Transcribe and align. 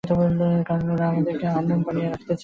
কারণ 0.67 0.85
ওরা 0.89 1.05
আমাদেরকে 1.07 1.45
আহাম্মক 1.47 1.79
বানিয়ে 1.85 2.09
রাখতে 2.09 2.25
চায়। 2.27 2.39